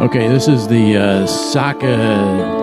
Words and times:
Okay, 0.00 0.28
this 0.28 0.46
is 0.46 0.68
the 0.68 0.96
uh, 0.96 1.26
Saka 1.26 1.86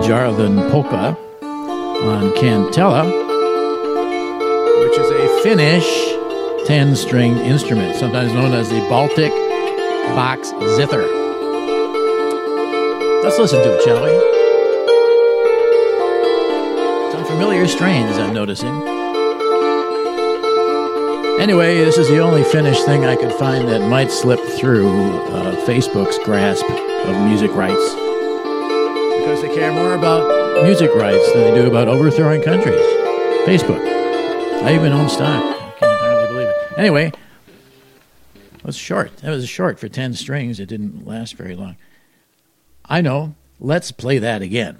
Jarvan 0.02 0.70
polka 0.70 1.14
on 1.42 2.32
Kantele, 2.32 3.04
which 4.80 4.98
is 4.98 5.10
a 5.10 5.42
Finnish 5.42 6.66
10 6.66 6.96
string 6.96 7.36
instrument, 7.36 7.94
sometimes 7.96 8.32
known 8.32 8.54
as 8.54 8.70
the 8.70 8.80
Baltic 8.88 9.30
box 10.16 10.48
zither. 10.76 11.02
Let's 13.22 13.38
listen 13.38 13.62
to 13.62 13.76
it, 13.76 13.82
shall 13.82 14.02
we? 14.02 14.12
Some 17.12 17.26
familiar 17.26 17.68
strains 17.68 18.16
I'm 18.16 18.32
noticing. 18.32 19.05
Anyway, 21.38 21.84
this 21.84 21.98
is 21.98 22.08
the 22.08 22.18
only 22.18 22.42
finished 22.42 22.86
thing 22.86 23.04
I 23.04 23.14
could 23.14 23.32
find 23.34 23.68
that 23.68 23.86
might 23.88 24.10
slip 24.10 24.40
through 24.40 24.88
uh, 24.88 25.54
Facebook's 25.66 26.18
grasp 26.24 26.64
of 26.64 27.28
music 27.28 27.52
rights. 27.52 27.94
Because 27.94 29.42
they 29.42 29.54
care 29.54 29.70
more 29.70 29.94
about 29.94 30.62
music 30.64 30.94
rights 30.94 31.30
than 31.32 31.42
they 31.42 31.54
do 31.60 31.66
about 31.68 31.88
overthrowing 31.88 32.40
countries. 32.42 32.80
Facebook. 33.44 33.84
I 34.62 34.74
even 34.74 34.92
own 34.92 35.10
stock. 35.10 35.44
I 35.44 35.70
can't 35.78 36.00
hardly 36.00 36.26
believe 36.26 36.48
it. 36.48 36.78
Anyway, 36.78 37.12
it 38.54 38.64
was 38.64 38.76
short. 38.76 39.18
That 39.18 39.30
was 39.30 39.46
short 39.46 39.78
for 39.78 39.90
10 39.90 40.14
strings. 40.14 40.58
It 40.58 40.70
didn't 40.70 41.06
last 41.06 41.34
very 41.34 41.54
long. 41.54 41.76
I 42.86 43.02
know. 43.02 43.34
Let's 43.60 43.92
play 43.92 44.16
that 44.18 44.40
again. 44.40 44.78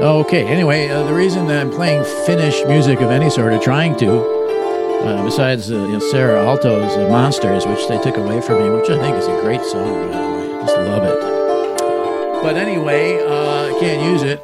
Okay, 0.00 0.46
anyway, 0.46 0.88
uh, 0.88 1.04
the 1.04 1.12
reason 1.12 1.46
that 1.48 1.60
I'm 1.60 1.70
playing 1.70 2.04
Finnish 2.24 2.64
music 2.64 3.02
of 3.02 3.10
any 3.10 3.28
sort, 3.28 3.52
or 3.52 3.58
trying 3.58 3.98
to, 3.98 4.22
uh, 5.04 5.22
besides 5.22 5.70
uh, 5.70 5.74
you 5.74 5.92
know, 5.92 5.98
Saara 5.98 6.42
Aalto's 6.42 6.96
uh, 6.96 7.06
Monsters, 7.10 7.66
which 7.66 7.86
they 7.86 7.98
took 8.00 8.16
away 8.16 8.40
from 8.40 8.62
me, 8.62 8.70
which 8.70 8.88
I 8.88 8.98
think 8.98 9.18
is 9.18 9.26
a 9.26 9.38
great 9.42 9.62
song. 9.62 10.10
I 10.10 10.62
just 10.62 10.76
love 10.78 11.04
it. 11.04 11.20
But 12.42 12.56
anyway, 12.56 13.22
uh, 13.22 13.76
I 13.76 13.78
can't 13.78 14.10
use 14.10 14.22
it. 14.22 14.40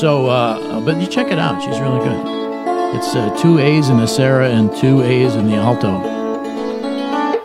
So, 0.00 0.26
uh, 0.26 0.80
but 0.80 1.00
you 1.00 1.06
check 1.06 1.30
it 1.30 1.38
out. 1.38 1.62
She's 1.62 1.78
really 1.78 2.00
good. 2.00 2.96
It's 2.96 3.12
two 3.40 3.60
A's 3.60 3.90
in 3.90 3.98
the 3.98 4.06
Saara 4.06 4.50
and 4.50 4.74
two 4.76 5.02
A's 5.02 5.36
in 5.36 5.46
the 5.46 5.54
Aalto. 5.54 6.04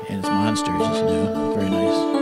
And 0.09 0.17
it's 0.17 0.27
Monsters. 0.27 0.81
It's 0.81 1.01
new. 1.01 1.53
Very 1.53 1.69
nice. 1.69 2.16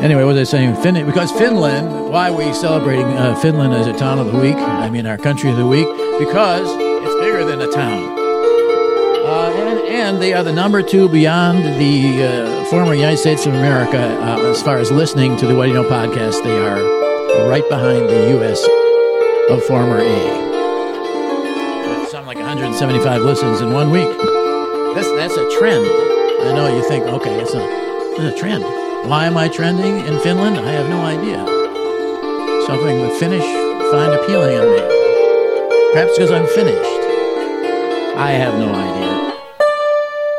Anyway, 0.00 0.22
what 0.22 0.34
was 0.36 0.48
I 0.48 0.50
saying? 0.50 0.76
Fin- 0.76 1.04
because 1.06 1.32
Finland, 1.32 2.10
why 2.10 2.30
are 2.30 2.32
we 2.32 2.52
celebrating 2.52 3.06
uh, 3.18 3.34
Finland 3.34 3.74
as 3.74 3.88
a 3.88 3.92
town 3.98 4.20
of 4.20 4.30
the 4.30 4.38
week? 4.38 4.54
I 4.54 4.88
mean, 4.88 5.06
our 5.06 5.18
country 5.18 5.50
of 5.50 5.56
the 5.56 5.66
week? 5.66 5.88
Because 6.20 6.68
it's 6.70 7.14
bigger 7.20 7.44
than 7.44 7.60
a 7.60 7.66
town. 7.72 8.04
Uh, 9.26 9.50
and, 9.56 9.78
and 9.88 10.22
they 10.22 10.32
are 10.34 10.44
the 10.44 10.52
number 10.52 10.82
two 10.82 11.08
beyond 11.08 11.64
the 11.80 12.22
uh, 12.22 12.64
former 12.66 12.94
United 12.94 13.16
States 13.16 13.44
of 13.44 13.54
America 13.54 13.98
uh, 13.98 14.48
as 14.48 14.62
far 14.62 14.78
as 14.78 14.92
listening 14.92 15.36
to 15.38 15.48
the 15.48 15.54
What 15.56 15.64
Do 15.64 15.70
You 15.70 15.82
Know 15.82 15.88
podcast. 15.90 16.44
They 16.44 16.56
are 16.56 17.48
right 17.48 17.68
behind 17.68 18.08
the 18.08 18.30
U.S. 18.38 18.62
of 19.50 19.64
former 19.64 19.98
A. 19.98 20.46
Something 22.08 22.26
like 22.26 22.38
175 22.38 23.22
listens 23.22 23.60
in 23.60 23.72
one 23.72 23.90
week. 23.90 24.16
That's, 24.94 25.10
that's 25.16 25.36
a 25.36 25.58
trend. 25.58 25.84
I 25.84 26.52
know 26.54 26.72
you 26.74 26.86
think, 26.88 27.04
okay, 27.04 27.34
it's 27.40 27.52
a, 27.52 27.66
it's 28.14 28.36
a 28.36 28.38
trend. 28.38 28.87
Why 29.06 29.24
am 29.26 29.36
I 29.36 29.48
trending 29.48 29.98
in 30.06 30.20
Finland? 30.20 30.58
I 30.58 30.72
have 30.72 30.88
no 30.88 31.00
idea. 31.00 31.38
Something 32.66 33.00
the 33.00 33.10
Finnish 33.18 33.44
find 33.90 34.12
appealing 34.12 34.54
in 34.54 34.70
me. 34.70 35.92
Perhaps 35.92 36.18
because 36.18 36.30
I'm 36.30 36.46
finished. 36.48 37.00
I 38.18 38.32
have 38.32 38.54
no 38.58 38.68
idea. 38.68 39.38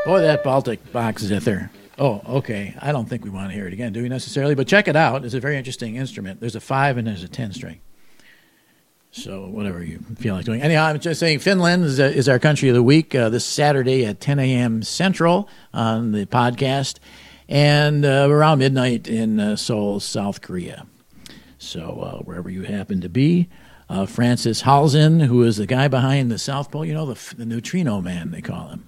Boy, 0.06 0.22
that 0.22 0.44
Baltic 0.44 0.92
box 0.92 1.24
zither. 1.24 1.72
Oh, 1.98 2.22
okay. 2.28 2.76
I 2.80 2.92
don't 2.92 3.10
think 3.10 3.24
we 3.24 3.30
want 3.30 3.50
to 3.50 3.56
hear 3.56 3.66
it 3.66 3.74
again, 3.74 3.92
do 3.92 4.04
we 4.04 4.10
necessarily? 4.10 4.54
But 4.56 4.68
check 4.68 4.88
it 4.88 4.96
out. 4.96 5.26
It's 5.26 5.34
a 5.34 5.40
very 5.40 5.58
interesting 5.58 5.96
instrument. 5.96 6.40
There's 6.40 6.56
a 6.56 6.62
five 6.62 6.98
and 6.98 7.08
there's 7.08 7.24
a 7.24 7.28
ten 7.28 7.52
string. 7.52 7.82
So 9.12 9.48
whatever 9.48 9.84
you 9.84 10.00
feel 10.18 10.36
like 10.36 10.46
doing. 10.46 10.62
Anyhow, 10.62 10.86
I'm 10.86 11.00
just 11.00 11.20
saying 11.20 11.40
Finland 11.40 11.84
is, 11.84 11.98
is 12.00 12.30
our 12.30 12.38
country 12.38 12.70
of 12.70 12.76
the 12.76 12.84
week 12.84 13.16
uh, 13.16 13.30
this 13.30 13.44
Saturday 13.44 14.06
at 14.06 14.20
10 14.20 14.38
a.m. 14.38 14.84
Central 14.84 15.50
on 15.74 16.12
the 16.12 16.28
podcast, 16.28 17.00
and 17.50 18.06
uh, 18.06 18.28
around 18.30 18.60
midnight 18.60 19.08
in 19.08 19.40
uh, 19.40 19.56
Seoul, 19.56 20.00
South 20.00 20.40
Korea. 20.42 20.86
So 21.58 22.00
uh, 22.00 22.18
wherever 22.20 22.50
you 22.50 22.62
happen 22.62 23.02
to 23.02 23.10
be, 23.10 23.50
uh, 23.90 24.06
Francis 24.06 24.62
Halzen, 24.62 25.26
who 25.26 25.44
is 25.44 25.58
the 25.58 25.66
guy 25.66 25.88
behind 25.88 26.32
the 26.32 26.38
South 26.38 26.70
Pole, 26.72 26.86
you 26.86 26.94
know, 26.94 27.08
the, 27.08 27.36
the 27.36 27.46
neutrino 27.46 28.02
man, 28.02 28.30
they 28.32 28.42
call 28.42 28.70
him. 28.70 28.86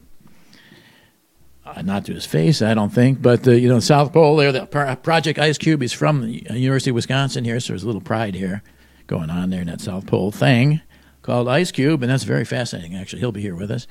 Uh, 1.66 1.82
not 1.82 2.06
to 2.06 2.14
his 2.14 2.26
face, 2.26 2.62
I 2.62 2.74
don't 2.74 2.92
think, 2.92 3.22
but 3.22 3.46
you 3.46 3.68
know, 3.68 3.80
South 3.80 4.14
Pole 4.14 4.36
there, 4.36 4.52
the 4.52 4.66
Pro- 4.66 4.96
Project 4.96 5.40
IceCube 5.40 5.82
is 5.82 5.94
from 5.94 6.22
the 6.22 6.60
University 6.60 6.92
of 6.92 6.96
Wisconsin 6.96 7.44
here, 7.44 7.60
so 7.60 7.74
there's 7.74 7.84
a 7.84 7.88
little 7.88 8.02
pride 8.02 8.36
here 8.36 8.62
going 9.08 9.30
on 9.30 9.50
there 9.50 9.62
in 9.62 9.68
that 9.68 9.82
South 9.82 10.06
Pole 10.06 10.32
thing 10.32 10.82
called 11.22 11.48
IceCube, 11.48 12.02
and 12.02 12.10
that's 12.10 12.24
very 12.24 12.46
fascinating. 12.46 12.96
Actually, 12.96 13.20
he'll 13.20 13.32
be 13.32 13.42
here 13.42 13.56
with 13.56 13.72
us, 13.72 13.88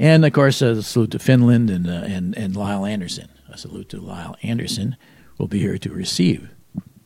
and 0.00 0.24
of 0.24 0.32
course, 0.32 0.62
uh, 0.62 0.70
a 0.70 0.82
salute 0.82 1.12
to 1.12 1.18
Finland 1.18 1.70
and 1.70 1.88
uh, 1.88 2.02
and 2.06 2.36
and 2.36 2.56
Lyle 2.56 2.84
Anderson. 2.84 3.28
A 3.48 3.58
salute 3.58 3.88
to 3.90 4.00
Lyle 4.00 4.36
Anderson. 4.42 4.96
will 5.38 5.48
be 5.48 5.58
here 5.58 5.78
to 5.78 5.90
receive 5.90 6.50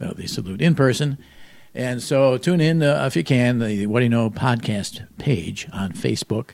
uh, 0.01 0.13
the 0.13 0.27
salute 0.27 0.61
in 0.61 0.75
person. 0.75 1.19
And 1.75 2.03
so 2.03 2.39
tune 2.39 2.61
in 2.61 2.83
uh, 2.83 3.05
if 3.07 3.17
you 3.17 3.25
can, 3.25 3.59
the 3.59 3.87
What 3.87 4.01
Do 4.01 4.05
You 4.05 4.11
Know 4.11 4.31
podcast 4.31 5.07
page 5.19 5.69
on 5.73 5.93
Facebook 5.93 6.51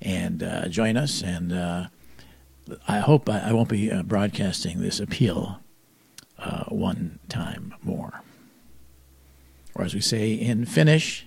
and 0.00 0.42
uh, 0.42 0.68
join 0.68 0.96
us. 0.96 1.22
And 1.22 1.52
uh, 1.52 1.86
I 2.86 2.98
hope 2.98 3.28
I, 3.28 3.40
I 3.40 3.52
won't 3.52 3.68
be 3.68 3.90
uh, 3.90 4.02
broadcasting 4.02 4.80
this 4.80 5.00
appeal 5.00 5.60
uh, 6.38 6.64
one 6.64 7.18
time 7.28 7.74
more. 7.82 8.22
Or 9.74 9.84
as 9.84 9.94
we 9.94 10.00
say 10.00 10.32
in 10.32 10.64
Finnish, 10.66 11.26